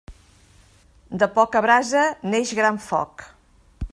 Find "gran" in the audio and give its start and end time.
2.63-2.83